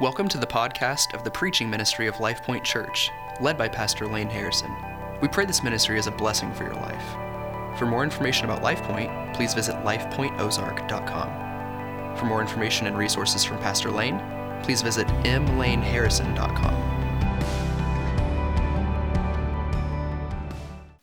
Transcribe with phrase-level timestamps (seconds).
[0.00, 3.10] Welcome to the podcast of the preaching ministry of Life Point Church,
[3.40, 4.72] led by Pastor Lane Harrison.
[5.20, 7.02] We pray this ministry is a blessing for your life.
[7.76, 12.16] For more information about Life Point, please visit lifepointozark.com.
[12.16, 14.22] For more information and resources from Pastor Lane,
[14.62, 16.74] please visit mlaneharrison.com.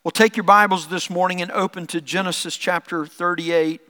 [0.05, 3.81] Well, take your Bibles this morning and open to Genesis chapter 38.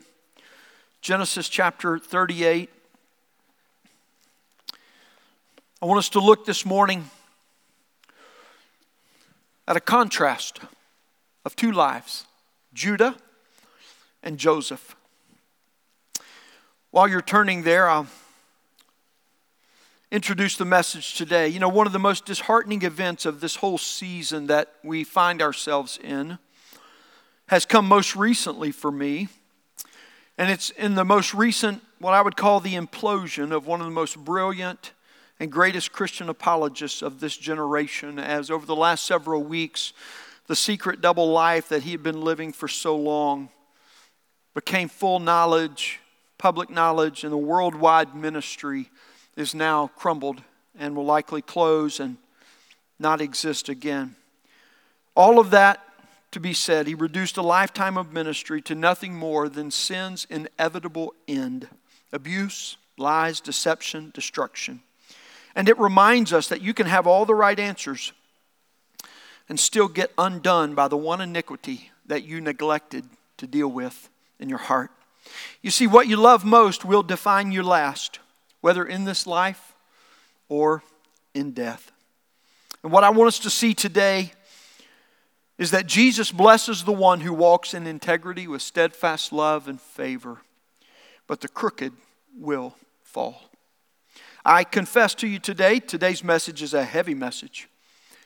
[1.02, 2.72] Genesis chapter 38.
[5.86, 7.12] I want us to look this morning
[9.68, 10.60] at a contrast
[11.46, 12.26] of two lives
[12.74, 13.16] Judah
[14.24, 14.96] and Joseph.
[16.90, 18.08] While you're turning there, I'll
[20.10, 21.50] introduce the message today.
[21.50, 25.40] You know, one of the most disheartening events of this whole season that we find
[25.40, 26.40] ourselves in
[27.50, 29.28] has come most recently for me.
[30.36, 33.86] And it's in the most recent, what I would call the implosion of one of
[33.86, 34.92] the most brilliant
[35.40, 39.94] and greatest Christian apologists of this generation, as over the last several weeks,
[40.48, 43.50] the secret double life that he had been living for so long
[44.54, 46.00] became full knowledge,
[46.38, 48.90] public knowledge, and the worldwide ministry
[49.36, 50.42] is now crumbled
[50.78, 52.18] and will likely close and
[53.00, 54.16] not exist again.
[55.16, 55.82] All of that
[56.32, 61.14] to be said, he reduced a lifetime of ministry to nothing more than sin's inevitable
[61.28, 61.68] end
[62.12, 64.82] abuse, lies, deception, destruction.
[65.56, 68.12] And it reminds us that you can have all the right answers
[69.48, 73.06] and still get undone by the one iniquity that you neglected
[73.38, 74.92] to deal with in your heart.
[75.62, 78.20] You see, what you love most will define you last,
[78.62, 79.74] whether in this life
[80.50, 80.84] or
[81.34, 81.92] in death.
[82.84, 84.34] And what I want us to see today
[85.58, 90.42] is that Jesus blesses the one who walks in integrity with steadfast love and favor,
[91.28, 91.94] but the crooked
[92.38, 93.50] will fall.
[94.48, 97.68] I confess to you today, today's message is a heavy message.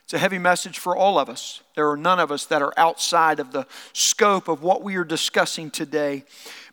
[0.03, 1.61] It's a heavy message for all of us.
[1.77, 5.05] There are none of us that are outside of the scope of what we are
[5.05, 6.25] discussing today.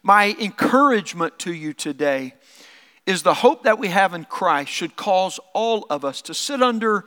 [0.02, 2.34] My encouragement to you today
[3.06, 6.60] is the hope that we have in Christ should cause all of us to sit
[6.60, 7.04] under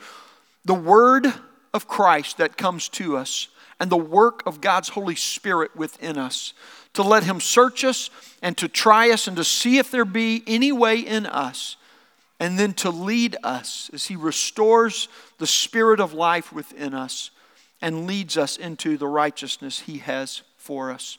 [0.63, 1.27] the word
[1.73, 3.49] of Christ that comes to us
[3.81, 6.53] and the work of God's Holy Spirit within us,
[6.93, 8.09] to let Him search us
[8.41, 11.75] and to try us and to see if there be any way in us
[12.39, 15.07] and then to lead us as He restores
[15.37, 17.31] the spirit of life within us
[17.81, 21.17] and leads us into the righteousness He has for us.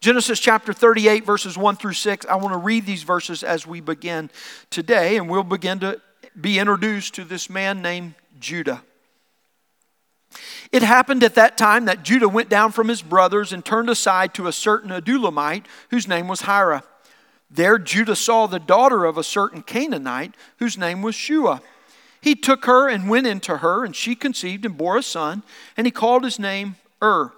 [0.00, 2.26] Genesis chapter 38, verses 1 through 6.
[2.26, 4.30] I want to read these verses as we begin
[4.68, 6.00] today, and we'll begin to
[6.40, 8.82] be introduced to this man named Judah.
[10.72, 14.34] It happened at that time that Judah went down from his brothers and turned aside
[14.34, 16.82] to a certain Adullamite whose name was Hira.
[17.54, 21.60] There Judah saw the daughter of a certain Canaanite whose name was Shua.
[22.20, 25.42] He took her and went into her, and she conceived and bore a son,
[25.76, 27.32] and he called his name Ur.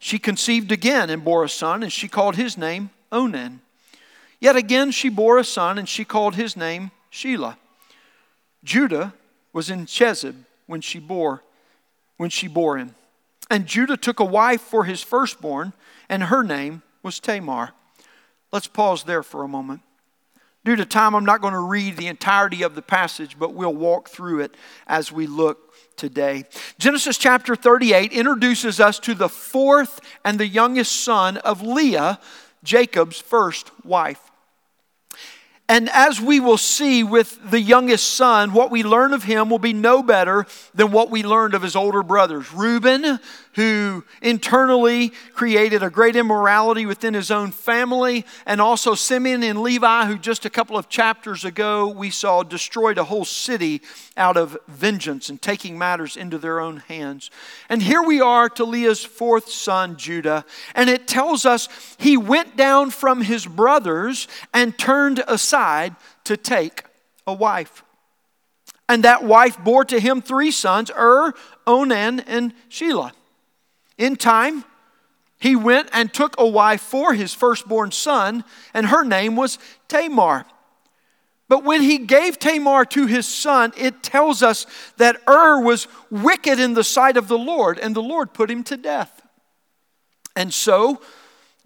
[0.00, 3.60] She conceived again and bore a son, and she called his name Onan.
[4.40, 7.56] Yet again she bore a son, and she called his name Shelah.
[8.64, 9.14] Judah
[9.52, 10.34] was in Chezib
[10.66, 11.42] when she bore
[12.16, 12.94] when she bore him.
[13.50, 15.72] And Judah took a wife for his firstborn,
[16.08, 17.70] and her name was Tamar.
[18.52, 19.82] Let's pause there for a moment.
[20.64, 23.74] Due to time, I'm not going to read the entirety of the passage, but we'll
[23.74, 24.54] walk through it
[24.86, 26.44] as we look today.
[26.78, 32.18] Genesis chapter 38 introduces us to the fourth and the youngest son of Leah,
[32.64, 34.27] Jacob's first wife.
[35.70, 39.58] And as we will see with the youngest son, what we learn of him will
[39.58, 42.54] be no better than what we learned of his older brothers.
[42.54, 43.20] Reuben,
[43.52, 50.06] who internally created a great immorality within his own family, and also Simeon and Levi,
[50.06, 53.82] who just a couple of chapters ago we saw destroyed a whole city
[54.16, 57.30] out of vengeance and taking matters into their own hands.
[57.68, 61.68] And here we are to Leah's fourth son, Judah, and it tells us
[61.98, 65.57] he went down from his brothers and turned aside
[66.24, 66.84] to take
[67.26, 67.82] a wife.
[68.88, 71.34] And that wife bore to him three sons Ur,
[71.66, 73.12] Onan, and Shelah.
[73.98, 74.64] In time,
[75.40, 79.58] he went and took a wife for his firstborn son, and her name was
[79.88, 80.46] Tamar.
[81.48, 84.66] But when he gave Tamar to his son, it tells us
[84.96, 88.62] that Ur was wicked in the sight of the Lord, and the Lord put him
[88.64, 89.22] to death.
[90.36, 91.00] And so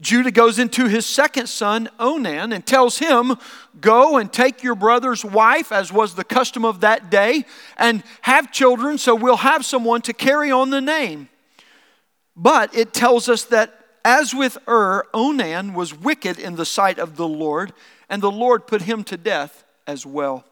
[0.03, 3.37] Judah goes into his second son, Onan, and tells him,
[3.81, 7.47] Go and take your brother's wife, as was the custom of that day,
[7.79, 11.29] and have children, so we'll have someone to carry on the name.
[12.35, 17.17] But it tells us that as with Ur, Onan was wicked in the sight of
[17.17, 17.73] the Lord,
[18.09, 20.45] and the Lord put him to death as well.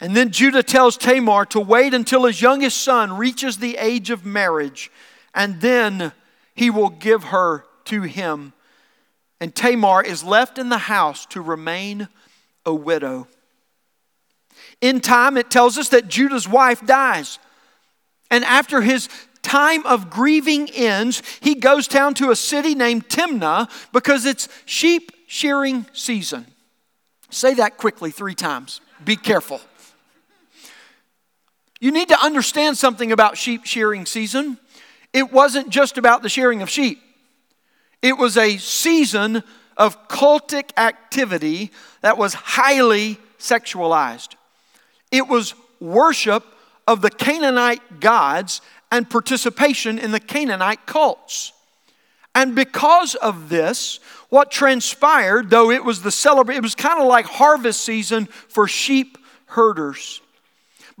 [0.00, 4.26] And then Judah tells Tamar to wait until his youngest son reaches the age of
[4.26, 4.90] marriage,
[5.32, 6.12] and then
[6.60, 8.52] he will give her to him.
[9.40, 12.06] And Tamar is left in the house to remain
[12.66, 13.28] a widow.
[14.82, 17.38] In time, it tells us that Judah's wife dies.
[18.30, 19.08] And after his
[19.40, 25.12] time of grieving ends, he goes down to a city named Timnah because it's sheep
[25.26, 26.44] shearing season.
[27.30, 28.82] Say that quickly three times.
[29.02, 29.62] Be careful.
[31.80, 34.58] You need to understand something about sheep shearing season.
[35.12, 37.00] It wasn't just about the shearing of sheep,
[38.02, 39.42] it was a season
[39.76, 41.70] of cultic activity
[42.02, 44.34] that was highly sexualized.
[45.10, 46.44] It was worship
[46.86, 48.60] of the Canaanite gods
[48.92, 51.52] and participation in the Canaanite cults.
[52.34, 53.98] And because of this,
[54.28, 58.68] what transpired, though it was the celebration, it was kind of like harvest season for
[58.68, 60.20] sheep herders.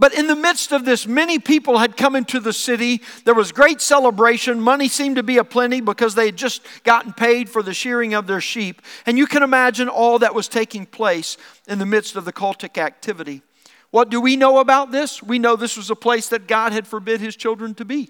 [0.00, 3.02] But in the midst of this, many people had come into the city.
[3.26, 4.58] There was great celebration.
[4.58, 8.26] Money seemed to be aplenty because they had just gotten paid for the shearing of
[8.26, 8.80] their sheep.
[9.04, 11.36] And you can imagine all that was taking place
[11.68, 13.42] in the midst of the cultic activity.
[13.90, 15.22] What do we know about this?
[15.22, 18.08] We know this was a place that God had forbid his children to be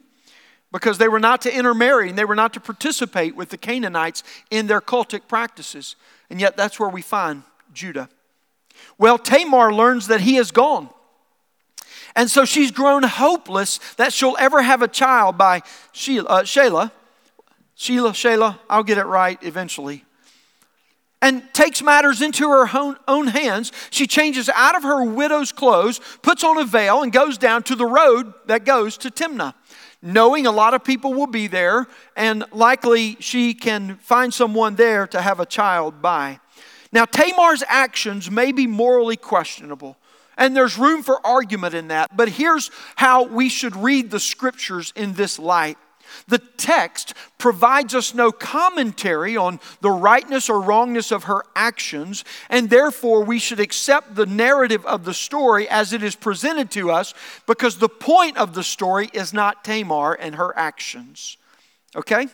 [0.71, 4.23] because they were not to intermarry and they were not to participate with the Canaanites
[4.49, 5.97] in their cultic practices.
[6.31, 7.43] And yet that's where we find
[7.75, 8.09] Judah.
[8.97, 10.89] Well, Tamar learns that he is gone.
[12.17, 15.63] And so she's grown hopeless that she'll ever have a child by
[15.93, 16.93] Sheila, uh, Sheila,
[17.77, 20.05] Sheila, I'll get it right eventually.
[21.23, 23.73] And takes matters into her own, own hands.
[23.91, 27.75] She changes out of her widow's clothes, puts on a veil, and goes down to
[27.75, 29.55] the road that goes to Timnah
[30.03, 31.87] knowing a lot of people will be there,
[32.17, 36.41] and likely she can find someone there to have a child by.
[36.93, 39.97] Now, Tamar's actions may be morally questionable.
[40.41, 42.17] And there's room for argument in that.
[42.17, 45.77] But here's how we should read the scriptures in this light.
[46.27, 52.69] The text provides us no commentary on the rightness or wrongness of her actions, and
[52.69, 57.15] therefore we should accept the narrative of the story as it is presented to us
[57.47, 61.37] because the point of the story is not Tamar and her actions.
[61.95, 62.27] Okay?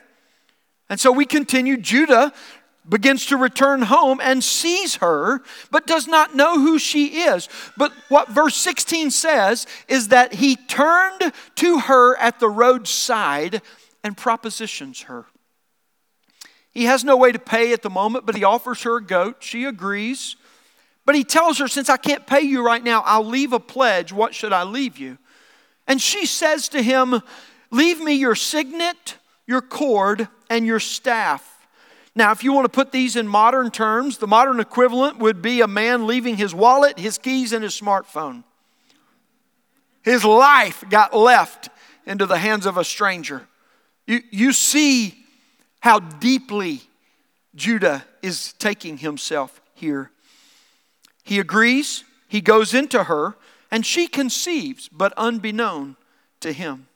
[0.88, 1.76] And so we continue.
[1.76, 2.32] Judah
[2.88, 7.48] begins to return home and sees her, but does not know who she is.
[7.76, 13.62] But what verse 16 says is that he turned to her at the roadside
[14.04, 15.26] and propositions her.
[16.70, 19.36] He has no way to pay at the moment, but he offers her a goat.
[19.40, 20.36] She agrees.
[21.06, 24.12] But he tells her, Since I can't pay you right now, I'll leave a pledge.
[24.12, 25.18] What should I leave you?
[25.86, 27.22] And she says to him,
[27.70, 29.16] Leave me your signet,
[29.46, 31.55] your cord, and your staff.
[32.16, 35.60] Now, if you want to put these in modern terms, the modern equivalent would be
[35.60, 38.42] a man leaving his wallet, his keys, and his smartphone.
[40.02, 41.68] His life got left
[42.06, 43.46] into the hands of a stranger.
[44.06, 45.26] You, you see
[45.80, 46.80] how deeply
[47.54, 50.10] Judah is taking himself here.
[51.22, 53.36] He agrees, he goes into her,
[53.70, 55.96] and she conceives, but unbeknown
[56.40, 56.86] to him.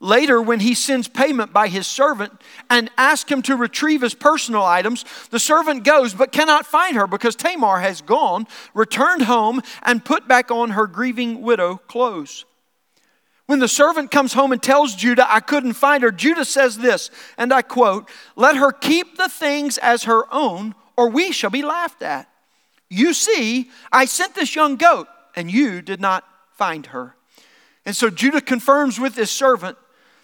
[0.00, 2.32] Later, when he sends payment by his servant
[2.68, 7.06] and asks him to retrieve his personal items, the servant goes but cannot find her
[7.06, 12.44] because Tamar has gone, returned home, and put back on her grieving widow clothes.
[13.46, 17.10] When the servant comes home and tells Judah, I couldn't find her, Judah says this,
[17.36, 21.62] and I quote, Let her keep the things as her own, or we shall be
[21.62, 22.28] laughed at.
[22.88, 26.24] You see, I sent this young goat, and you did not
[26.56, 27.16] find her.
[27.84, 29.76] And so Judah confirms with his servant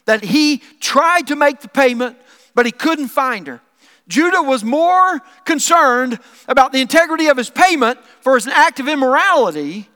[0.07, 2.17] that he tried to make the payment,
[2.55, 3.61] but he couldn't find her.
[4.09, 9.89] Judah was more concerned about the integrity of his payment for his act of immorality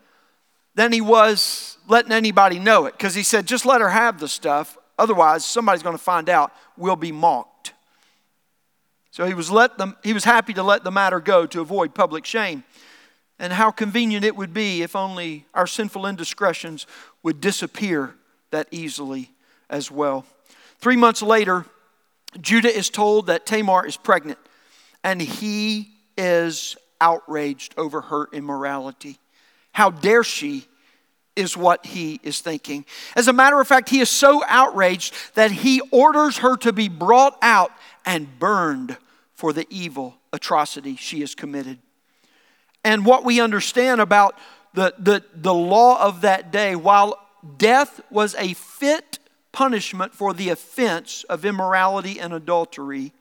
[0.76, 2.92] than he was letting anybody know it.
[2.92, 4.78] Because he said, just let her have the stuff.
[4.98, 6.52] Otherwise, somebody's going to find out.
[6.76, 7.72] We'll be mocked.
[9.10, 11.94] So he was, let them, he was happy to let the matter go to avoid
[11.94, 12.64] public shame.
[13.38, 16.86] And how convenient it would be if only our sinful indiscretions
[17.24, 18.14] would disappear
[18.50, 19.33] that easily
[19.68, 20.24] as well.
[20.78, 21.64] Three months later,
[22.40, 24.38] Judah is told that Tamar is pregnant,
[25.02, 29.18] and he is outraged over her immorality.
[29.72, 30.66] How dare she?
[31.36, 32.84] Is what he is thinking.
[33.16, 36.88] As a matter of fact, he is so outraged that he orders her to be
[36.88, 37.72] brought out
[38.06, 38.96] and burned
[39.32, 41.80] for the evil atrocity she has committed.
[42.84, 44.38] And what we understand about
[44.74, 47.18] the, the, the law of that day, while
[47.56, 49.18] death was a fit
[49.54, 53.12] punishment for the offense of immorality and adultery,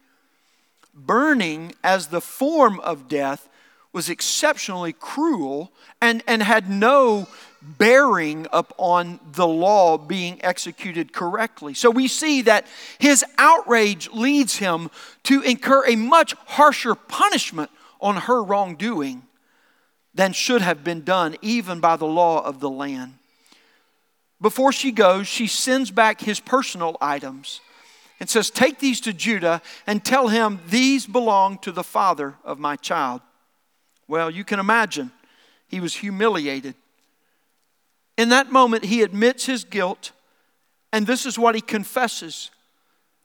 [0.93, 3.47] burning as the form of death
[3.93, 5.71] was exceptionally cruel
[6.01, 7.27] and, and had no
[7.61, 11.75] bearing upon the law being executed correctly.
[11.75, 12.65] So we see that
[12.97, 14.89] his outrage leads him
[15.23, 17.69] to incur a much harsher punishment
[18.01, 19.21] on her wrongdoing
[20.15, 23.13] than should have been done, even by the law of the land.
[24.43, 27.62] Before she goes, she sends back his personal items
[28.19, 32.59] and says, Take these to Judah and tell him these belong to the father of
[32.59, 33.21] my child.
[34.05, 35.12] Well, you can imagine
[35.69, 36.75] he was humiliated.
[38.17, 40.12] In that moment, he admits his guilt,
[40.91, 42.51] and this is what he confesses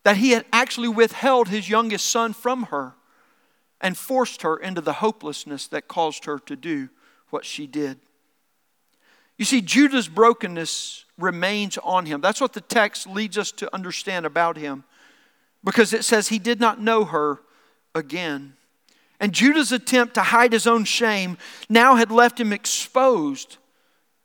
[0.05, 2.95] that he had actually withheld his youngest son from her
[3.81, 6.91] and forced her into the hopelessness that caused her to do
[7.31, 7.99] what she did.
[9.39, 12.21] You see, Judah's brokenness remains on him.
[12.21, 14.85] That's what the text leads us to understand about him
[15.65, 17.41] because it says he did not know her
[17.95, 18.55] again.
[19.21, 23.57] And Judah's attempt to hide his own shame now had left him exposed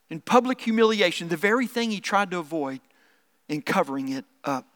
[0.10, 2.80] in public humiliation, the very thing he tried to avoid
[3.50, 4.68] in covering it up.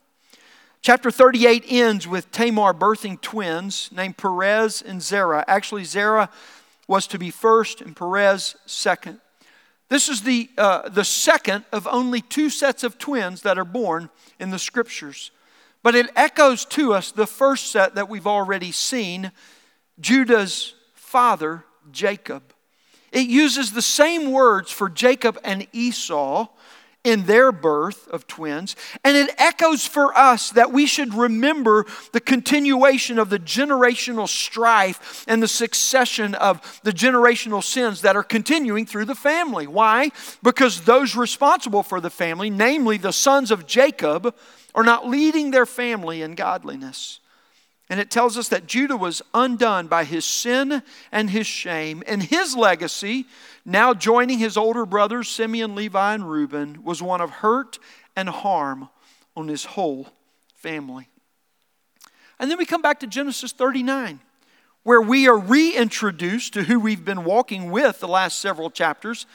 [0.81, 5.43] Chapter 38 ends with Tamar birthing twins named Perez and Zerah.
[5.47, 6.29] Actually, Zerah
[6.87, 9.19] was to be first and Perez second.
[9.89, 14.09] This is the, uh, the second of only two sets of twins that are born
[14.39, 15.31] in the scriptures.
[15.81, 19.31] But it echoes to us the first set that we've already seen
[19.99, 22.53] Judah's father, Jacob.
[23.11, 26.47] It uses the same words for Jacob and Esau
[27.03, 28.75] in their birth of twins.
[29.03, 35.23] And it echoes for us that we should remember the continuation of the generational strife
[35.27, 39.67] and the succession of the generational sins that are continuing through the family.
[39.67, 40.11] Why?
[40.43, 44.35] Because those responsible for the family, namely the sons of Jacob,
[44.75, 47.19] are not leading their family in godliness.
[47.89, 52.21] And it tells us that Judah was undone by his sin and his shame, and
[52.21, 53.27] his legacy
[53.67, 57.77] now joining his older brothers, Simeon, Levi, and Reuben, was one of hurt
[58.15, 58.87] and harm
[59.35, 60.07] on his whole
[60.55, 61.09] family.
[62.39, 64.21] And then we come back to Genesis 39,
[64.83, 69.25] where we are reintroduced to who we've been walking with the last several chapters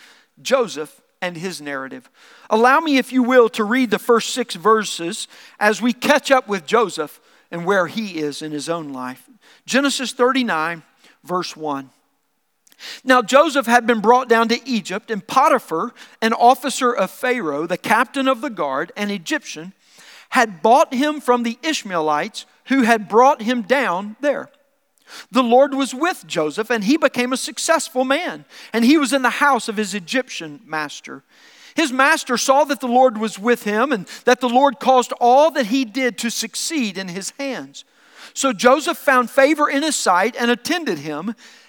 [0.41, 2.09] Joseph and his narrative.
[2.49, 5.29] Allow me, if you will, to read the first six verses
[5.61, 7.21] as we catch up with Joseph
[7.51, 9.29] and where he is in his own life.
[9.67, 10.83] Genesis 39,
[11.23, 11.91] verse 1.
[13.05, 17.79] Now Joseph had been brought down to Egypt, and Potiphar, an officer of Pharaoh, the
[17.79, 19.73] captain of the guard, an Egyptian,
[20.31, 24.51] had bought him from the Ishmaelites who had brought him down there.
[25.31, 29.23] The Lord was with Joseph, and he became a successful man, and he was in
[29.23, 31.23] the house of his Egyptian master.
[31.75, 35.51] His master saw that the Lord was with him, and that the Lord caused all
[35.53, 37.85] that he did to succeed in his hands.
[38.35, 41.35] So Joseph found favor in his sight and attended him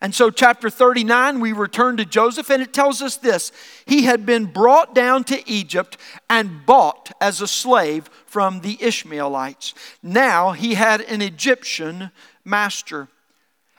[0.00, 3.50] And so, chapter 39, we return to Joseph, and it tells us this
[3.84, 5.96] He had been brought down to Egypt
[6.30, 9.74] and bought as a slave from the Ishmaelites.
[10.02, 12.12] Now he had an Egyptian
[12.44, 13.08] master.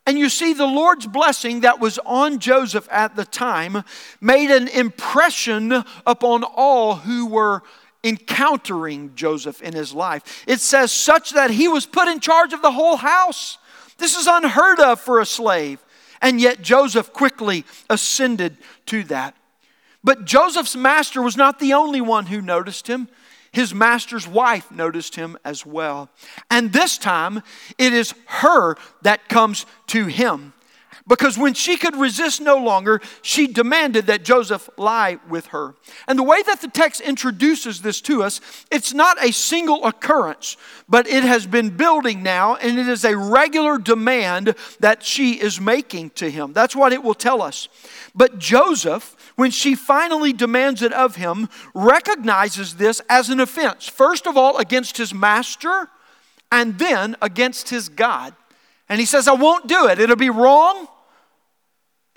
[0.06, 3.84] And you see, the Lord's blessing that was on Joseph at the time
[4.20, 7.62] made an impression upon all who were
[8.04, 10.44] encountering Joseph in his life.
[10.48, 13.58] It says, such that he was put in charge of the whole house.
[14.00, 15.80] This is unheard of for a slave.
[16.22, 18.58] And yet Joseph quickly ascended
[18.88, 19.36] to that.
[20.04, 23.10] But Joseph's master was not the only one who noticed him.
[23.52, 26.10] His master's wife noticed him as well.
[26.52, 27.42] And this time,
[27.78, 30.54] it is her that comes to him
[31.10, 35.74] because when she could resist no longer, she demanded that Joseph lie with her.
[36.08, 38.40] And the way that the text introduces this to us,
[38.70, 40.56] it's not a single occurrence,
[40.88, 45.60] but it has been building now, and it is a regular demand that she is
[45.60, 46.54] making to him.
[46.54, 47.70] That's what it will tell us.
[48.14, 54.28] But Joseph, when she finally demands it of him, recognizes this as an offense, first
[54.28, 55.90] of all, against his master,
[56.52, 58.36] and then against his God.
[58.88, 60.00] And he says, I won't do it.
[60.00, 60.88] It'll be wrong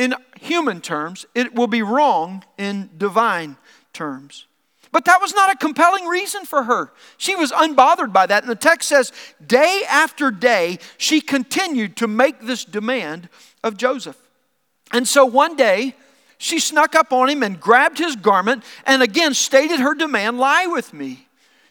[0.02, 3.56] in human terms, it will be wrong in divine
[3.92, 4.46] terms.
[4.90, 6.92] But that was not a compelling reason for her.
[7.16, 8.42] She was unbothered by that.
[8.42, 9.12] And the text says,
[9.44, 13.28] day after day, she continued to make this demand
[13.62, 14.18] of Joseph.
[14.92, 15.94] And so one day,
[16.36, 20.66] she snuck up on him and grabbed his garment and again stated her demand lie
[20.66, 21.28] with me.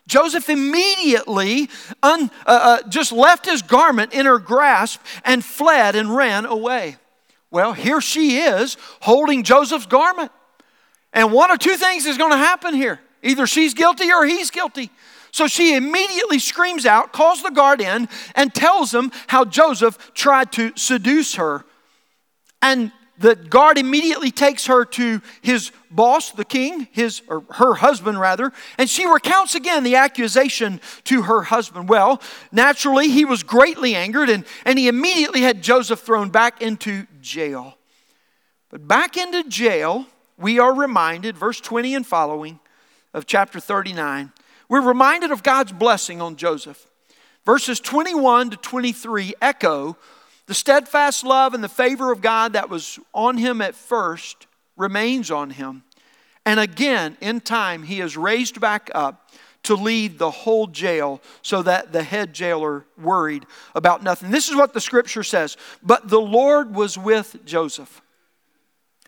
[0.08, 1.70] Joseph immediately
[2.02, 6.96] un, uh, uh, just left his garment in her grasp and fled and ran away.
[7.52, 10.32] Well, here she is holding Joseph's garment.
[11.14, 14.50] And one or two things is going to happen here either she's guilty or he's
[14.50, 14.90] guilty.
[15.32, 20.52] So she immediately screams out, calls the guard in, and tells them how Joseph tried
[20.54, 21.64] to seduce her.
[22.62, 28.20] And the guard immediately takes her to his boss, the king, his or her husband
[28.20, 31.88] rather, and she recounts again the accusation to her husband.
[31.88, 37.06] Well, naturally, he was greatly angered and, and he immediately had Joseph thrown back into
[37.22, 37.78] jail.
[38.70, 42.60] But back into jail, we are reminded, verse 20 and following
[43.14, 44.32] of chapter 39,
[44.70, 46.88] we're reminded of God's blessing on Joseph.
[47.46, 49.98] Verses 21 to 23 echo
[50.52, 55.32] the steadfast love and the favor of God that was on him at first remains
[55.32, 55.82] on him.
[56.46, 59.32] And again, in time, he is raised back up
[59.64, 64.30] to lead the whole jail so that the head jailer worried about nothing.
[64.30, 65.56] This is what the scripture says.
[65.82, 68.02] But the Lord was with Joseph,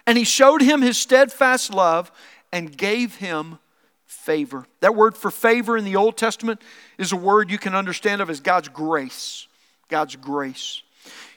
[0.08, 2.10] and he showed him his steadfast love
[2.54, 3.60] and gave him
[4.06, 4.66] favor.
[4.80, 6.62] That word for favor in the Old Testament
[6.98, 9.50] is a word you can understand of as God's grace.
[9.90, 10.82] God's grace.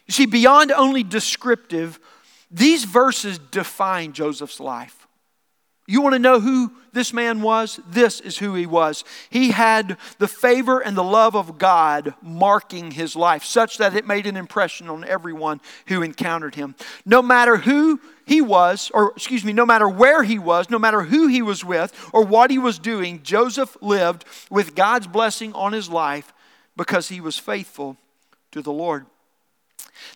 [0.06, 1.98] You see, beyond only descriptive,
[2.50, 5.06] these verses define Joseph's life.
[5.88, 7.78] You want to know who this man was?
[7.88, 9.04] This is who he was.
[9.30, 14.06] He had the favor and the love of God marking his life, such that it
[14.06, 16.74] made an impression on everyone who encountered him.
[17.04, 21.02] No matter who he was, or excuse me, no matter where he was, no matter
[21.02, 25.72] who he was with, or what he was doing, Joseph lived with God's blessing on
[25.72, 26.32] his life
[26.76, 27.96] because he was faithful
[28.50, 29.06] to the Lord.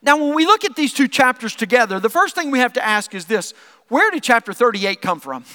[0.03, 2.85] Now, when we look at these two chapters together, the first thing we have to
[2.85, 3.53] ask is this
[3.89, 5.45] where did chapter 38 come from?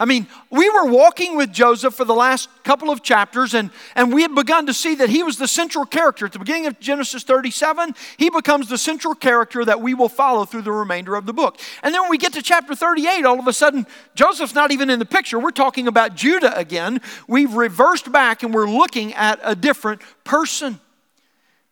[0.00, 4.12] I mean, we were walking with Joseph for the last couple of chapters, and, and
[4.12, 6.26] we had begun to see that he was the central character.
[6.26, 10.44] At the beginning of Genesis 37, he becomes the central character that we will follow
[10.44, 11.58] through the remainder of the book.
[11.82, 14.88] And then when we get to chapter 38, all of a sudden, Joseph's not even
[14.88, 15.36] in the picture.
[15.36, 17.00] We're talking about Judah again.
[17.26, 20.78] We've reversed back and we're looking at a different person.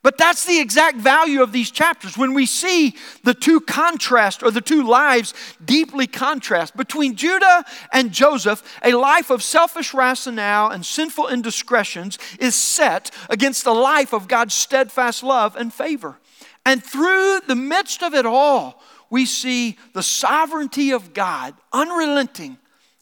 [0.06, 2.16] But that's the exact value of these chapters.
[2.16, 8.12] When we see the two contrast or the two lives deeply contrast between Judah and
[8.12, 14.28] Joseph, a life of selfish rationale and sinful indiscretions is set against a life of
[14.28, 16.20] God's steadfast love and favor.
[16.64, 22.58] And through the midst of it all, we see the sovereignty of God unrelenting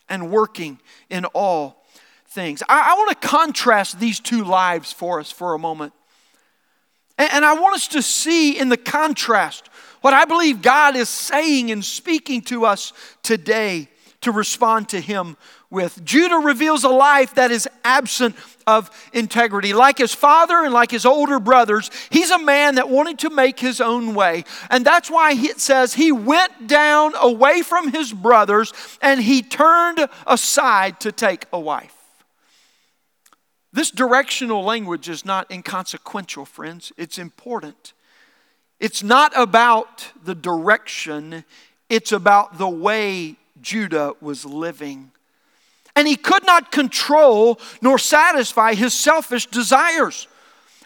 [0.08, 1.84] and working in all
[2.28, 2.62] things.
[2.66, 5.92] I, I want to contrast these two lives for us for a moment.
[7.16, 9.68] And I want us to see in the contrast
[10.00, 13.88] what I believe God is saying and speaking to us today
[14.22, 15.36] to respond to Him
[15.70, 16.02] with.
[16.04, 19.74] Judah reveals a life that is absent of integrity.
[19.74, 23.60] Like his father and like his older brothers, he's a man that wanted to make
[23.60, 24.44] his own way.
[24.70, 28.72] And that's why it says he went down away from his brothers
[29.02, 31.93] and he turned aside to take a wife.
[33.74, 36.92] This directional language is not inconsequential, friends.
[36.96, 37.92] It's important.
[38.78, 41.44] It's not about the direction,
[41.88, 45.10] it's about the way Judah was living.
[45.96, 50.28] And he could not control nor satisfy his selfish desires.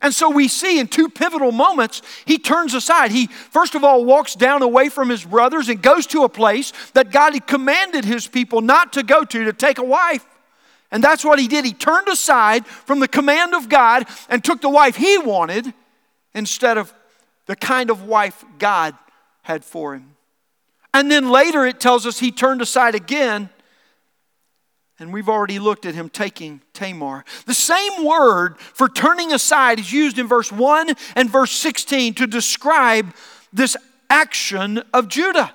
[0.01, 3.11] And so we see in two pivotal moments, he turns aside.
[3.11, 6.73] He, first of all, walks down away from his brothers and goes to a place
[6.95, 10.25] that God had commanded his people not to go to to take a wife.
[10.91, 11.65] And that's what he did.
[11.65, 15.73] He turned aside from the command of God and took the wife he wanted
[16.35, 16.93] instead of
[17.47, 18.95] the kind of wife God
[19.43, 20.17] had for him.
[20.95, 23.51] And then later it tells us he turned aside again.
[24.99, 27.25] And we've already looked at him taking Tamar.
[27.47, 32.27] The same word for turning aside is used in verse 1 and verse 16 to
[32.27, 33.15] describe
[33.53, 33.77] this
[34.11, 35.55] action of Judah.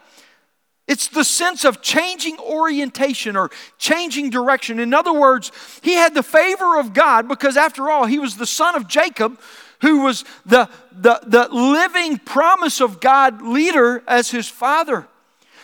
[0.87, 4.79] It's the sense of changing orientation or changing direction.
[4.79, 8.45] In other words, he had the favor of God because, after all, he was the
[8.45, 9.39] son of Jacob,
[9.79, 15.07] who was the, the, the living promise of God leader as his father.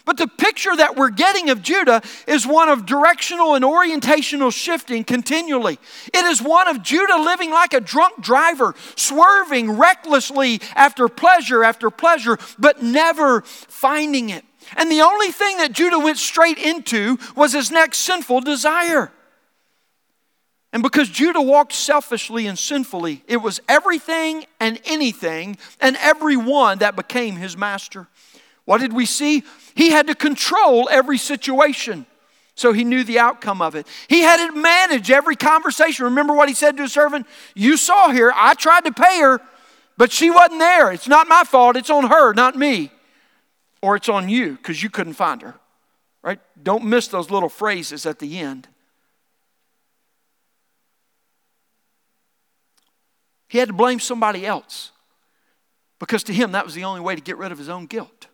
[0.06, 5.04] But the picture that we're getting of Judah is one of directional and orientational shifting
[5.04, 5.78] continually.
[6.14, 11.92] It is one of Judah living like a drunk driver, swerving recklessly after pleasure after
[11.92, 14.46] pleasure, but never finding it.
[14.76, 19.12] And the only thing that Judah went straight into was his next sinful desire.
[20.72, 26.96] And because Judah walked selfishly and sinfully, it was everything and anything and everyone that
[26.96, 28.08] became his master.
[28.66, 29.44] What did we see?
[29.74, 32.06] He had to control every situation.
[32.54, 33.88] So he knew the outcome of it.
[34.10, 36.06] He had to manage every conversation.
[36.06, 37.26] Remember what he said to his servant?
[37.56, 39.40] You saw here, I tried to pay her,
[39.98, 40.92] but she wasn't there.
[40.92, 42.92] It's not my fault, it's on her, not me.
[43.82, 45.56] Or it's on you because you couldn't find her.
[46.22, 46.40] Right?
[46.62, 48.68] Don't miss those little phrases at the end.
[53.48, 54.92] He had to blame somebody else
[55.98, 58.28] because to him that was the only way to get rid of his own guilt.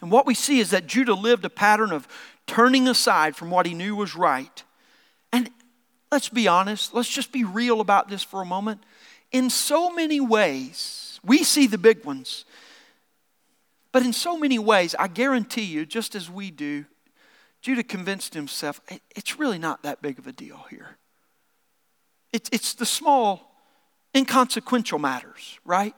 [0.00, 2.06] And what we see is that Judah lived a pattern of
[2.46, 4.62] turning aside from what he knew was right.
[5.32, 5.50] And
[6.12, 8.82] let's be honest, let's just be real about this for a moment.
[9.32, 12.44] In so many ways, we see the big ones,
[13.92, 16.84] but in so many ways, I guarantee you, just as we do,
[17.60, 18.80] Judah convinced himself
[19.16, 20.96] it's really not that big of a deal here.
[22.32, 23.54] It's, the small,
[24.14, 25.94] inconsequential matters, right?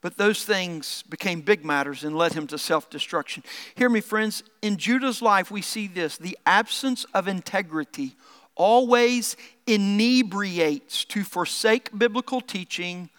[0.00, 3.42] But those things became big matters and led him to self destruction.
[3.74, 4.42] Hear me, friends.
[4.60, 8.16] In Judah's life, we see this the absence of integrity
[8.54, 13.10] always inebriates to forsake biblical teaching,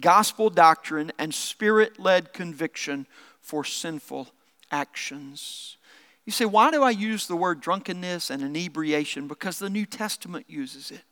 [0.00, 3.06] gospel doctrine, and spirit led conviction
[3.40, 4.28] for sinful
[4.70, 5.76] actions.
[6.24, 9.28] You say, why do I use the word drunkenness and inebriation?
[9.28, 11.02] Because the New Testament uses it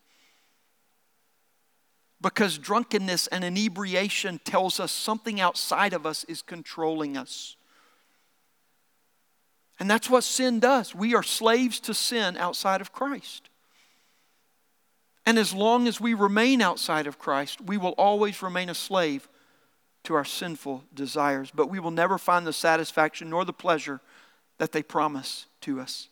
[2.21, 7.57] because drunkenness and inebriation tells us something outside of us is controlling us.
[9.79, 10.95] And that's what sin does.
[10.95, 13.49] We are slaves to sin outside of Christ.
[15.27, 19.29] And as long as we remain outside of Christ, we will always remain a slave
[20.05, 21.51] to our sinful desires.
[21.55, 24.01] But we will never find the satisfaction nor the pleasure
[24.59, 26.09] that they promise to us.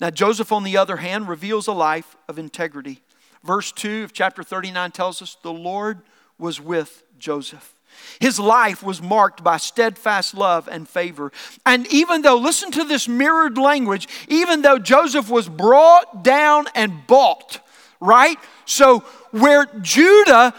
[0.00, 3.00] Now, Joseph, on the other hand, reveals a life of integrity.
[3.42, 6.02] Verse 2 of chapter 39 tells us the Lord
[6.38, 7.74] was with Joseph.
[8.20, 11.32] His life was marked by steadfast love and favor.
[11.66, 17.06] And even though, listen to this mirrored language, even though Joseph was brought down and
[17.06, 17.60] bought,
[18.00, 18.38] right?
[18.64, 20.54] So, where Judah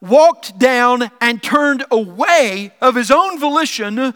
[0.00, 4.14] walked down and turned away of his own volition,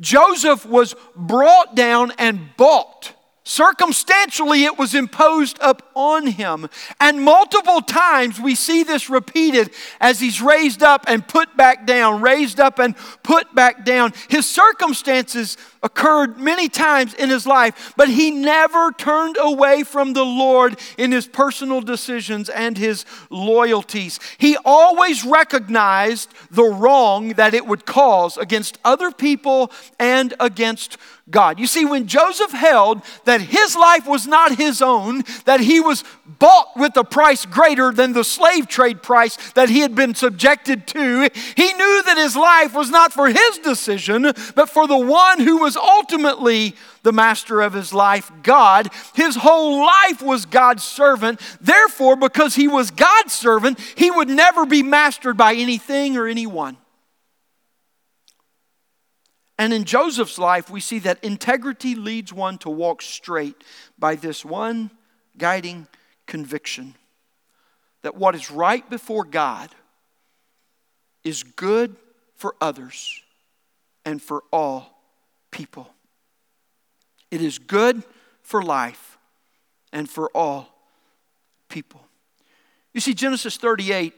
[0.00, 3.14] Joseph was brought down and bought.
[3.48, 6.68] Circumstantially, it was imposed upon him.
[7.00, 9.70] And multiple times we see this repeated
[10.02, 14.12] as he's raised up and put back down, raised up and put back down.
[14.28, 20.26] His circumstances occurred many times in his life, but he never turned away from the
[20.26, 24.20] Lord in his personal decisions and his loyalties.
[24.36, 30.98] He always recognized the wrong that it would cause against other people and against
[31.30, 31.58] God.
[31.58, 36.04] You see, when Joseph held that his life was not his own, that he was
[36.38, 40.86] bought with a price greater than the slave trade price that he had been subjected
[40.88, 44.22] to, he knew that his life was not for his decision,
[44.54, 48.90] but for the one who was ultimately the master of his life, God.
[49.14, 51.40] His whole life was God's servant.
[51.60, 56.76] Therefore, because he was God's servant, he would never be mastered by anything or anyone.
[59.58, 63.64] And in Joseph's life, we see that integrity leads one to walk straight
[63.98, 64.90] by this one
[65.36, 65.88] guiding
[66.26, 66.94] conviction
[68.02, 69.70] that what is right before God
[71.24, 71.96] is good
[72.36, 73.20] for others
[74.04, 75.02] and for all
[75.50, 75.90] people.
[77.30, 78.04] It is good
[78.42, 79.18] for life
[79.92, 80.68] and for all
[81.68, 82.00] people.
[82.94, 84.14] You see, Genesis 38,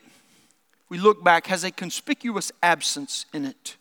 [0.89, 3.77] we look back, has a conspicuous absence in it.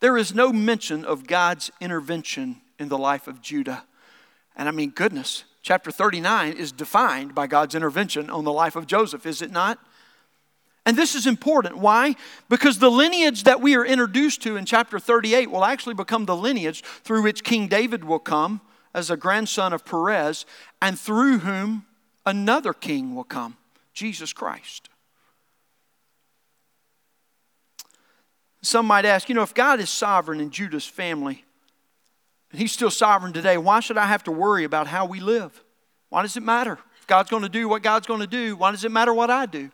[0.00, 3.84] There is no mention of God's intervention in the life of Judah.
[4.56, 8.86] And I mean, goodness, chapter 39 is defined by God's intervention on the life of
[8.86, 9.78] Joseph, is it not?
[10.86, 11.78] And this is important.
[11.78, 12.16] Why?
[12.48, 16.36] Because the lineage that we are introduced to in chapter 38 will actually become the
[16.36, 18.62] lineage through which King David will come
[18.94, 20.46] as a grandson of Perez,
[20.80, 21.84] and through whom
[22.24, 23.56] another king will come
[23.92, 24.88] Jesus Christ.
[28.62, 31.44] Some might ask, you know, if God is sovereign in Judah's family,
[32.50, 35.62] and he's still sovereign today, why should I have to worry about how we live?
[36.08, 36.78] Why does it matter?
[37.00, 39.30] If God's going to do what God's going to do, why does it matter what
[39.30, 39.70] I do?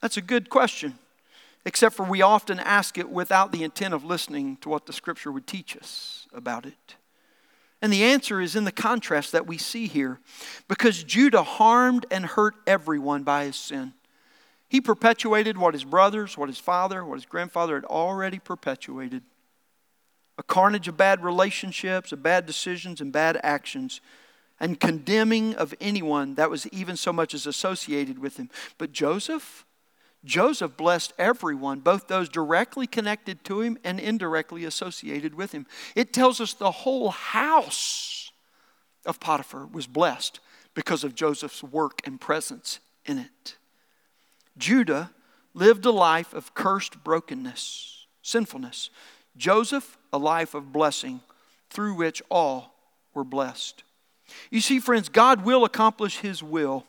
[0.00, 0.98] That's a good question,
[1.64, 5.32] except for we often ask it without the intent of listening to what the scripture
[5.32, 6.96] would teach us about it.
[7.80, 10.20] And the answer is in the contrast that we see here.
[10.68, 13.92] Because Judah harmed and hurt everyone by his sin.
[14.72, 19.22] He perpetuated what his brothers, what his father, what his grandfather had already perpetuated
[20.38, 24.00] a carnage of bad relationships, of bad decisions, and bad actions,
[24.58, 28.48] and condemning of anyone that was even so much as associated with him.
[28.78, 29.66] But Joseph,
[30.24, 35.66] Joseph blessed everyone, both those directly connected to him and indirectly associated with him.
[35.94, 38.32] It tells us the whole house
[39.04, 40.40] of Potiphar was blessed
[40.72, 43.58] because of Joseph's work and presence in it.
[44.56, 45.10] Judah
[45.54, 48.90] lived a life of cursed brokenness, sinfulness.
[49.36, 51.20] Joseph, a life of blessing
[51.70, 52.74] through which all
[53.14, 53.82] were blessed.
[54.50, 56.86] You see, friends, God will accomplish His will,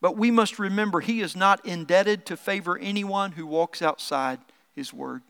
[0.00, 4.40] but we must remember He is not indebted to favor anyone who walks outside
[4.74, 5.22] His word.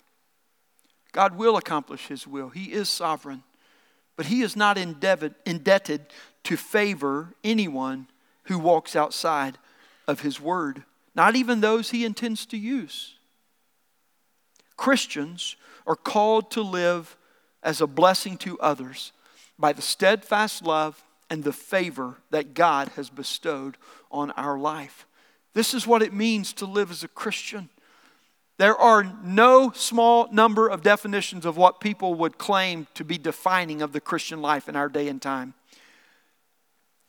[1.13, 3.43] God will accomplish His will, He is sovereign,
[4.17, 6.07] but He is not indebted
[6.45, 8.09] to favor anyone
[8.45, 9.59] who walks outside
[10.07, 13.15] of His word, not even those He intends to use.
[14.77, 17.17] Christians are called to live
[17.63, 19.13] as a blessing to others
[19.59, 23.77] by the steadfast love and the favor that God has bestowed
[24.11, 25.07] on our life.
[25.55, 27.69] This is what it means to live as a Christian.
[28.59, 33.83] There are no small number of definitions of what people would claim to be defining
[33.83, 35.55] of the Christian life in our day and time.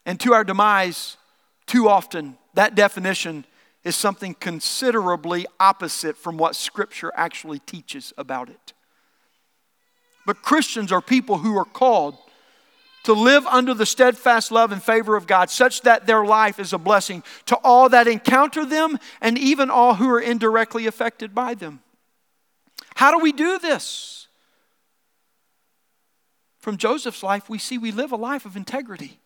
[0.05, 1.17] And to our demise,
[1.65, 3.45] too often, that definition
[3.85, 8.73] is something considerably opposite from what Scripture actually teaches about it.
[10.25, 12.17] But Christians are people who are called
[13.03, 16.73] to live under the steadfast love and favor of God, such that their life is
[16.73, 21.53] a blessing to all that encounter them and even all who are indirectly affected by
[21.53, 21.81] them.
[22.95, 24.27] How do we do this?
[26.57, 29.19] From Joseph's life, we see we live a life of integrity.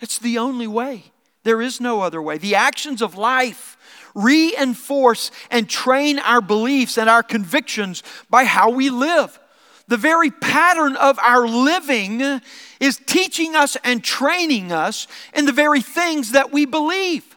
[0.00, 1.12] It's the only way.
[1.42, 2.38] There is no other way.
[2.38, 3.76] The actions of life
[4.14, 9.38] reinforce and train our beliefs and our convictions by how we live.
[9.88, 12.40] The very pattern of our living
[12.78, 17.36] is teaching us and training us in the very things that we believe,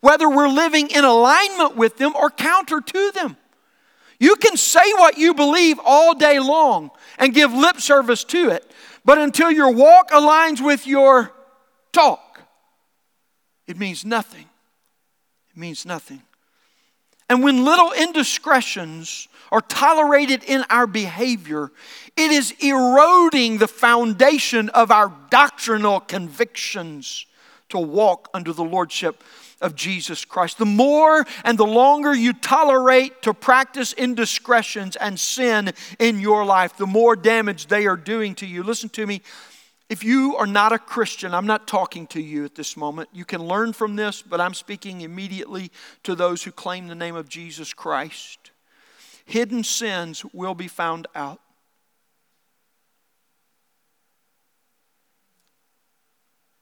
[0.00, 3.36] whether we're living in alignment with them or counter to them.
[4.18, 8.70] You can say what you believe all day long and give lip service to it,
[9.04, 11.32] but until your walk aligns with your
[11.92, 12.31] talk,
[13.72, 14.44] it means nothing.
[15.50, 16.20] It means nothing.
[17.30, 21.72] And when little indiscretions are tolerated in our behavior,
[22.14, 27.24] it is eroding the foundation of our doctrinal convictions
[27.70, 29.24] to walk under the lordship
[29.62, 30.58] of Jesus Christ.
[30.58, 36.76] The more and the longer you tolerate to practice indiscretions and sin in your life,
[36.76, 38.64] the more damage they are doing to you.
[38.64, 39.22] Listen to me.
[39.92, 43.10] If you are not a Christian, I'm not talking to you at this moment.
[43.12, 45.70] You can learn from this, but I'm speaking immediately
[46.04, 48.52] to those who claim the name of Jesus Christ.
[49.26, 51.42] Hidden sins will be found out.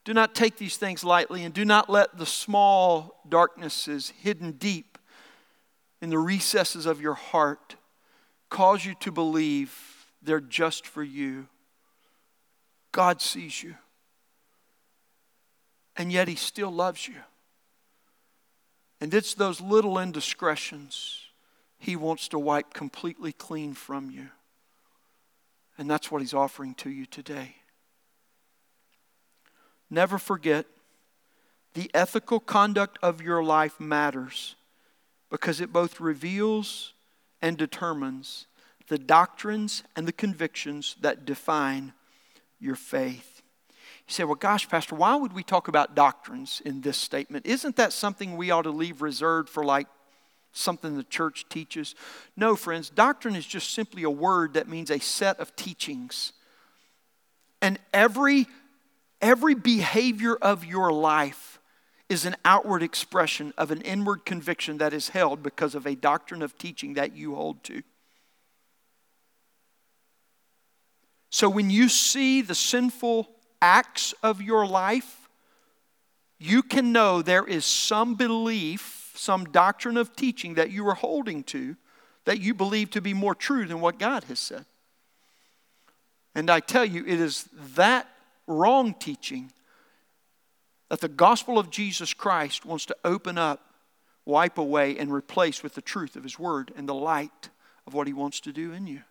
[0.05, 4.99] Do not take these things lightly and do not let the small darknesses hidden deep
[6.03, 7.77] in the recesses of your heart
[8.49, 11.47] cause you to believe they're just for you.
[12.93, 13.75] God sees you.
[15.97, 17.17] And yet He still loves you.
[19.01, 21.27] And it's those little indiscretions
[21.79, 24.29] He wants to wipe completely clean from you.
[25.79, 27.57] And that's what He's offering to you today.
[29.89, 30.67] Never forget
[31.75, 34.57] the ethical conduct of your life matters
[35.31, 36.93] because it both reveals
[37.41, 38.47] and determines
[38.89, 41.93] the doctrines and the convictions that define
[42.61, 43.43] your faith.
[44.07, 47.47] You say, well, gosh, Pastor, why would we talk about doctrines in this statement?
[47.47, 49.87] Isn't that something we ought to leave reserved for like
[50.53, 51.95] something the church teaches?
[52.37, 56.33] No, friends, doctrine is just simply a word that means a set of teachings.
[57.63, 58.47] And every,
[59.21, 61.61] every behavior of your life
[62.09, 66.43] is an outward expression of an inward conviction that is held because of a doctrine
[66.43, 67.83] of teaching that you hold to.
[71.31, 73.29] So when you see the sinful
[73.63, 75.29] acts of your life,
[76.39, 81.45] you can know there is some belief, some doctrine of teaching that you are holding
[81.45, 81.77] to
[82.25, 84.65] that you believe to be more true than what God has said.
[86.35, 88.09] And I tell you, it is that
[88.47, 89.53] wrong teaching
[90.89, 93.61] that the gospel of Jesus Christ wants to open up,
[94.25, 97.51] wipe away, and replace with the truth of His Word and the light
[97.87, 99.03] of what He wants to do in you.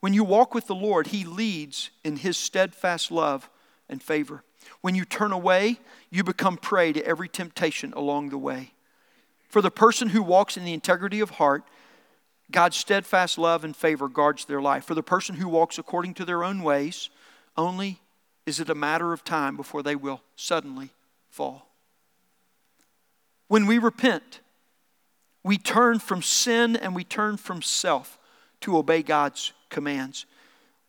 [0.00, 3.50] When you walk with the Lord, He leads in His steadfast love
[3.88, 4.44] and favor.
[4.80, 5.78] When you turn away,
[6.10, 8.72] you become prey to every temptation along the way.
[9.48, 11.64] For the person who walks in the integrity of heart,
[12.50, 14.84] God's steadfast love and favor guards their life.
[14.84, 17.10] For the person who walks according to their own ways,
[17.56, 18.00] only
[18.46, 20.90] is it a matter of time before they will suddenly
[21.28, 21.68] fall.
[23.48, 24.40] When we repent,
[25.42, 28.18] we turn from sin and we turn from self
[28.60, 30.26] to obey God's commands.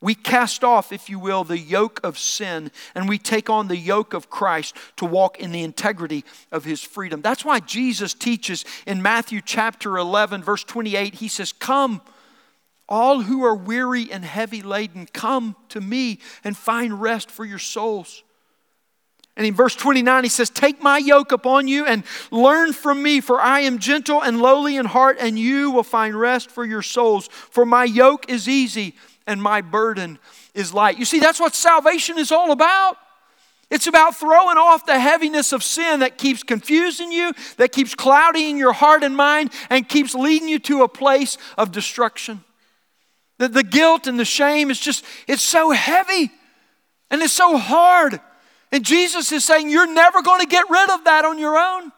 [0.02, 3.78] We cast off, if you will, the yoke of sin and we take on the
[3.78, 7.22] yoke of Christ to walk in the integrity of his freedom.
[7.22, 12.02] That's why Jesus teaches in Matthew chapter 11, verse 28, he says, Come,
[12.88, 17.60] all who are weary and heavy laden, come to me and find rest for your
[17.60, 18.24] souls.
[19.40, 23.22] And in verse 29, he says, Take my yoke upon you and learn from me,
[23.22, 26.82] for I am gentle and lowly in heart, and you will find rest for your
[26.82, 27.30] souls.
[27.30, 30.20] For my yoke is easy and my burden
[30.54, 31.00] is light.
[31.00, 32.98] You see, that's what salvation is all about.
[33.72, 38.58] It's about throwing off the heaviness of sin that keeps confusing you, that keeps clouding
[38.58, 42.44] your heart and mind, and keeps leading you to a place of destruction.
[43.38, 46.30] The, the guilt and the shame is just, it's so heavy
[47.10, 48.20] and it's so hard.
[48.72, 51.92] And Jesus is saying, You're never going to get rid of that on your own.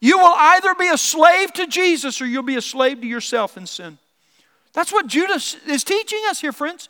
[0.00, 3.56] You will either be a slave to Jesus or you'll be a slave to yourself
[3.56, 3.98] in sin.
[4.74, 6.88] That's what Judah's is teaching us here, friends.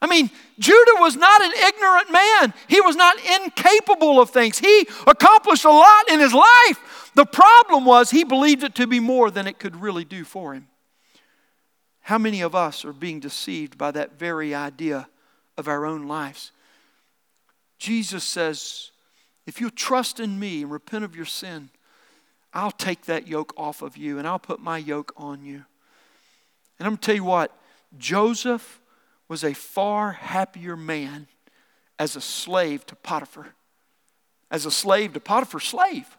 [0.00, 2.54] I mean, Judah was not an ignorant man.
[2.66, 4.58] He was not incapable of things.
[4.58, 7.10] He accomplished a lot in his life.
[7.14, 10.54] The problem was he believed it to be more than it could really do for
[10.54, 10.66] him.
[12.00, 15.08] How many of us are being deceived by that very idea
[15.56, 16.50] of our own lives?
[17.82, 18.92] Jesus says,
[19.44, 21.68] if you trust in me and repent of your sin,
[22.54, 25.64] I'll take that yoke off of you and I'll put my yoke on you.
[26.78, 27.50] And I'm going to tell you what,
[27.98, 28.80] Joseph
[29.26, 31.26] was a far happier man
[31.98, 33.48] as a slave to Potiphar,
[34.48, 36.16] as a slave to Potiphar's slave,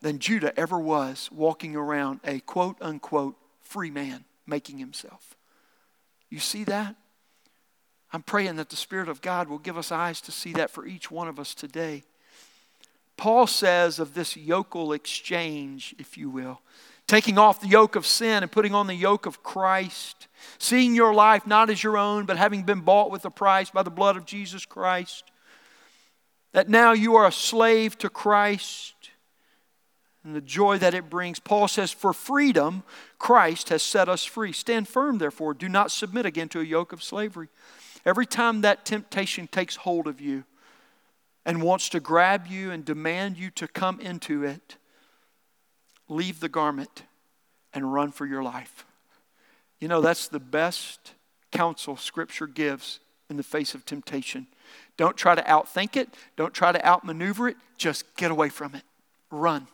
[0.00, 5.36] than Judah ever was walking around a quote unquote free man making himself.
[6.28, 6.96] You see that?
[8.12, 10.86] I'm praying that the Spirit of God will give us eyes to see that for
[10.86, 12.04] each one of us today.
[13.16, 16.60] Paul says of this yokel exchange, if you will,
[17.06, 21.14] taking off the yoke of sin and putting on the yoke of Christ, seeing your
[21.14, 24.16] life not as your own, but having been bought with a price by the blood
[24.16, 25.24] of Jesus Christ.
[26.52, 28.94] That now you are a slave to Christ
[30.26, 31.38] and the joy that it brings.
[31.38, 32.82] Paul says, For freedom,
[33.18, 34.52] Christ has set us free.
[34.52, 35.54] Stand firm, therefore.
[35.54, 37.48] Do not submit again to a yoke of slavery.
[38.06, 40.44] Every time that temptation takes hold of you
[41.44, 44.76] and wants to grab you and demand you to come into it,
[46.08, 47.02] leave the garment
[47.74, 48.86] and run for your life.
[49.80, 51.14] You know, that's the best
[51.50, 54.46] counsel Scripture gives in the face of temptation.
[54.96, 58.82] Don't try to outthink it, don't try to outmaneuver it, just get away from it.
[59.32, 59.66] Run.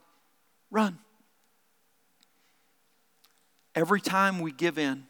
[0.70, 0.98] Run.
[3.74, 5.04] Every time we give in,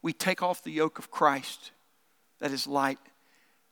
[0.00, 1.70] we take off the yoke of Christ
[2.44, 2.98] that is light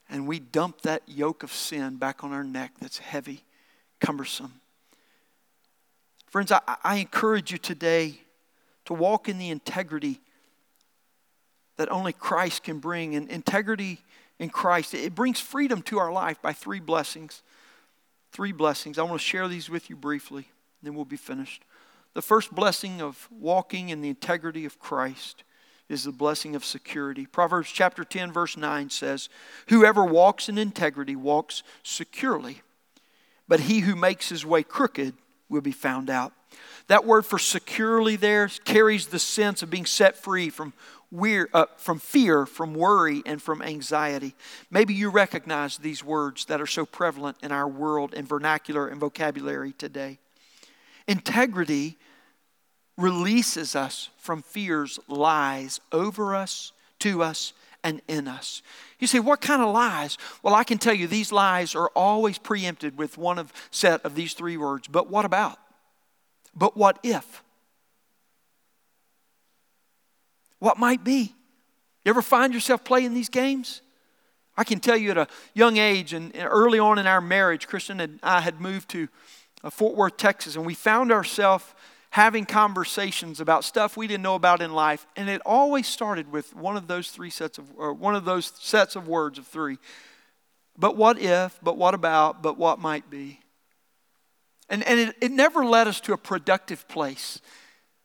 [0.08, 3.44] and we dump that yoke of sin back on our neck that's heavy,
[4.00, 4.62] cumbersome.
[6.30, 8.14] Friends, I, I encourage you today
[8.86, 10.20] to walk in the integrity
[11.76, 13.14] that only Christ can bring.
[13.14, 13.98] And integrity
[14.38, 17.42] in Christ, it brings freedom to our life by three blessings.
[18.32, 18.98] Three blessings.
[18.98, 20.48] I want to share these with you briefly,
[20.82, 21.62] then we'll be finished.
[22.14, 25.44] The first blessing of walking in the integrity of Christ
[25.92, 27.26] is the blessing of security.
[27.26, 29.28] Proverbs chapter 10, verse 9 says,
[29.68, 32.62] Whoever walks in integrity walks securely,
[33.46, 35.14] but he who makes his way crooked
[35.48, 36.32] will be found out.
[36.88, 40.72] That word for securely there carries the sense of being set free from,
[41.10, 44.34] weir, uh, from fear, from worry, and from anxiety.
[44.70, 48.98] Maybe you recognize these words that are so prevalent in our world and vernacular and
[48.98, 50.18] vocabulary today.
[51.06, 51.98] Integrity
[53.02, 57.52] releases us from fear's lies over us, to us,
[57.84, 58.62] and in us.
[58.98, 60.16] You say, what kind of lies?
[60.42, 64.14] Well, I can tell you these lies are always preempted with one of set of
[64.14, 64.86] these three words.
[64.86, 65.58] But what about?
[66.54, 67.42] But what if?
[70.60, 71.34] What might be?
[72.04, 73.82] You ever find yourself playing these games?
[74.56, 78.00] I can tell you at a young age and early on in our marriage, Kristen
[78.00, 79.08] and I had moved to
[79.64, 81.64] uh, Fort Worth, Texas, and we found ourselves
[82.12, 86.54] having conversations about stuff we didn't know about in life, and it always started with
[86.54, 89.78] one of those three sets of, or one of those sets of words of three.
[90.76, 93.40] But what if, but what about, but what might be.
[94.68, 97.40] And, and it, it never led us to a productive place.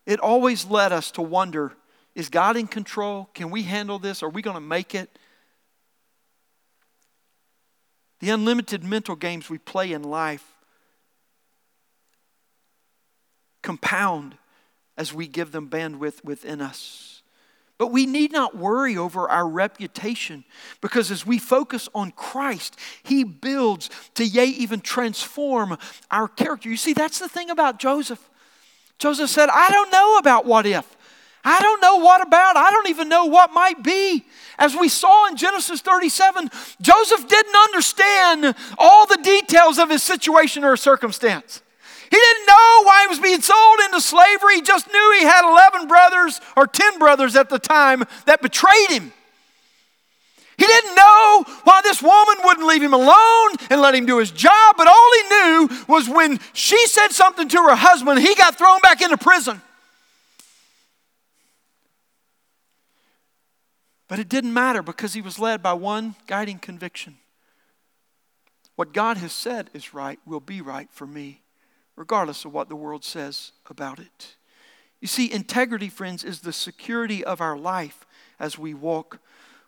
[0.05, 1.73] It always led us to wonder
[2.15, 3.29] is God in control?
[3.35, 4.23] Can we handle this?
[4.23, 5.19] Are we going to make it?
[8.21, 10.56] The unlimited mental games we play in life
[13.67, 14.37] compound
[14.97, 17.21] as we give them bandwidth within us.
[17.77, 20.45] But we need not worry over our reputation
[20.79, 25.77] because as we focus on Christ, He builds to, yea, even transform
[26.09, 26.69] our character.
[26.69, 28.29] You see, that's the thing about Joseph.
[28.99, 30.95] Joseph said, I don't know about what if.
[31.43, 32.55] I don't know what about.
[32.55, 34.25] I don't even know what might be.
[34.57, 36.49] As we saw in Genesis 37,
[36.81, 41.61] Joseph didn't understand all the details of his situation or circumstance.
[42.09, 44.55] He didn't know why he was being sold into slavery.
[44.55, 48.89] He just knew he had 11 brothers or 10 brothers at the time that betrayed
[48.89, 49.11] him.
[50.57, 54.31] He didn't know why this woman wouldn't leave him alone and let him do his
[54.31, 58.57] job, but all he knew was when she said something to her husband, he got
[58.57, 59.61] thrown back into prison.
[64.07, 67.17] But it didn't matter because he was led by one guiding conviction.
[68.75, 71.41] What God has said is right will be right for me
[71.97, 74.35] regardless of what the world says about it.
[75.01, 78.05] You see, integrity, friends, is the security of our life
[78.39, 79.19] as we walk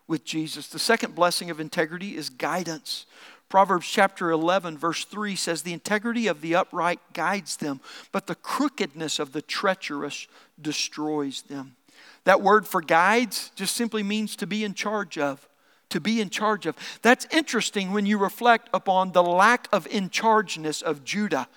[0.06, 0.68] with Jesus.
[0.68, 3.04] The second blessing of integrity is guidance.
[3.48, 7.80] Proverbs chapter 11, verse 3 says, The integrity of the upright guides them,
[8.12, 10.28] but the crookedness of the treacherous
[10.60, 11.76] destroys them.
[12.24, 15.48] That word for guides just simply means to be in charge of.
[15.90, 16.76] To be in charge of.
[17.02, 21.48] That's interesting when you reflect upon the lack of in chargeness of Judah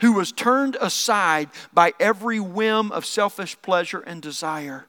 [0.00, 4.86] who was turned aside by every whim of selfish pleasure and desire,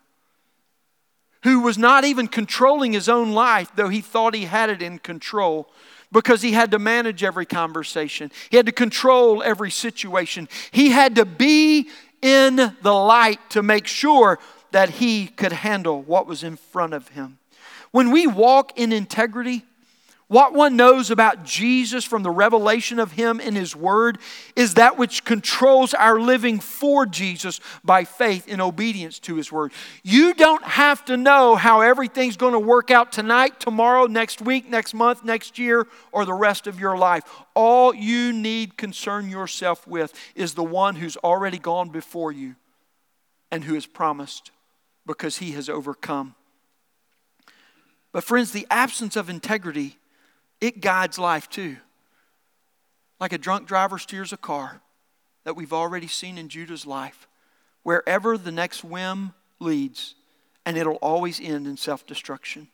[1.43, 4.99] who was not even controlling his own life, though he thought he had it in
[4.99, 5.70] control.
[6.14, 8.32] Because he had to manage every conversation.
[8.49, 10.49] He had to control every situation.
[10.72, 11.89] He had to be
[12.22, 14.38] in the light to make sure
[14.72, 17.38] that he could handle what was in front of him.
[17.91, 19.64] When we walk in integrity,
[20.32, 24.17] what one knows about Jesus from the revelation of Him in His Word
[24.55, 29.73] is that which controls our living for Jesus by faith in obedience to His Word.
[30.03, 34.69] You don't have to know how everything's going to work out tonight, tomorrow, next week,
[34.69, 37.23] next month, next year, or the rest of your life.
[37.53, 42.55] All you need concern yourself with is the one who's already gone before you
[43.51, 44.51] and who has promised
[45.05, 46.36] because He has overcome.
[48.13, 49.97] But, friends, the absence of integrity
[50.62, 51.78] it guides life too.
[53.20, 54.82] Like a drunk driver steers a car
[55.43, 57.28] that we've already seen in Judah's life,
[57.84, 60.16] wherever the next whim leads,
[60.66, 62.68] and it'll always end in self destruction.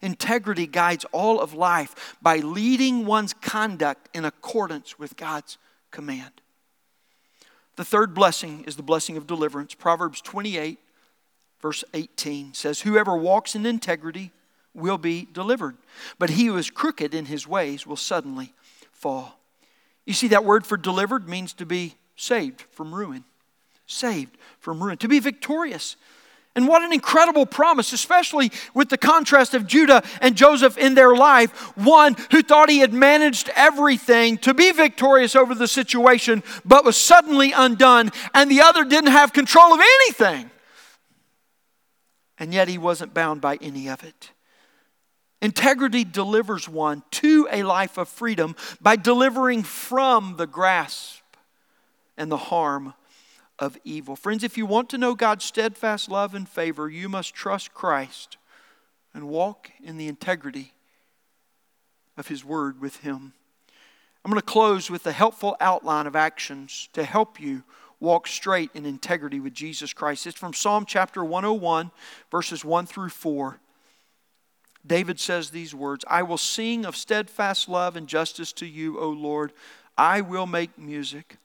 [0.00, 5.58] Integrity guides all of life by leading one's conduct in accordance with God's
[5.90, 6.40] command.
[7.76, 9.74] The third blessing is the blessing of deliverance.
[9.74, 10.78] Proverbs 28,
[11.60, 14.32] verse 18 says, Whoever walks in integrity
[14.78, 15.76] will be delivered.
[16.18, 18.54] But he who is crooked in his ways will suddenly
[18.92, 19.38] fall.
[20.06, 23.24] You see, that word for delivered means to be saved from ruin.
[23.86, 24.96] Saved from ruin.
[24.98, 25.96] To be victorious.
[26.56, 31.14] And what an incredible promise, especially with the contrast of Judah and Joseph in their
[31.14, 31.76] life.
[31.76, 36.96] One who thought he had managed everything to be victorious over the situation, but was
[36.96, 40.50] suddenly undone, and the other didn't have control of anything.
[42.38, 44.30] And yet he wasn't bound by any of it.
[45.40, 51.22] Integrity delivers one to a life of freedom by delivering from the grasp
[52.16, 52.94] and the harm
[53.58, 54.16] of evil.
[54.16, 58.36] Friends, if you want to know God's steadfast love and favor, you must trust Christ
[59.14, 60.72] and walk in the integrity
[62.16, 63.32] of His Word with Him.
[64.24, 67.62] I'm going to close with a helpful outline of actions to help you
[68.00, 70.26] walk straight in integrity with Jesus Christ.
[70.26, 71.90] It's from Psalm chapter 101,
[72.30, 73.60] verses 1 through 4.
[74.86, 79.10] David says these words I will sing of steadfast love and justice to you, O
[79.10, 79.52] Lord.
[79.96, 81.36] I will make music.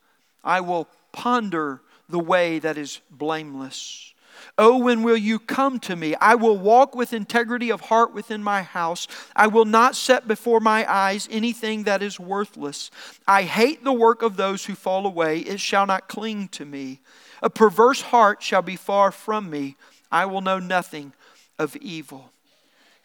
[0.43, 4.13] I will ponder the way that is blameless.
[4.57, 6.15] Oh, when will you come to me?
[6.15, 9.07] I will walk with integrity of heart within my house.
[9.35, 12.91] I will not set before my eyes anything that is worthless.
[13.27, 15.39] I hate the work of those who fall away.
[15.39, 16.99] It shall not cling to me.
[17.41, 19.75] A perverse heart shall be far from me.
[20.11, 21.13] I will know nothing
[21.57, 22.32] of evil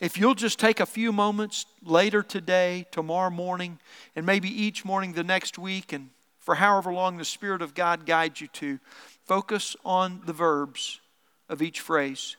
[0.01, 3.79] if you'll just take a few moments later today, tomorrow morning,
[4.15, 8.07] and maybe each morning the next week, and for however long the Spirit of God
[8.07, 8.79] guides you to,
[9.25, 11.01] focus on the verbs
[11.49, 12.37] of each phrase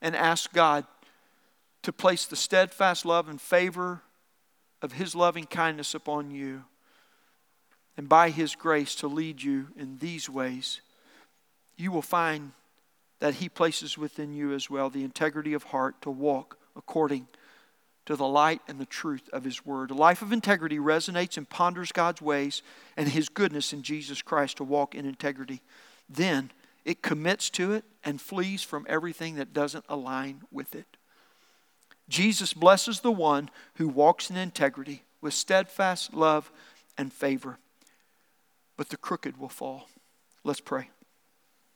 [0.00, 0.86] and ask God
[1.82, 4.02] to place the steadfast love and favor
[4.80, 6.64] of His loving kindness upon you,
[7.96, 10.80] and by His grace to lead you in these ways,
[11.76, 12.52] you will find
[13.20, 17.26] that He places within you as well the integrity of heart to walk according
[18.06, 19.90] to the light and the truth of His Word.
[19.90, 22.62] A life of integrity resonates and ponders God's ways
[22.96, 25.62] and His goodness in Jesus Christ to walk in integrity.
[26.08, 26.50] Then
[26.84, 30.96] it commits to it and flees from everything that doesn't align with it.
[32.08, 36.52] Jesus blesses the one who walks in integrity with steadfast love
[36.98, 37.58] and favor,
[38.76, 39.88] but the crooked will fall.
[40.44, 40.90] Let's pray.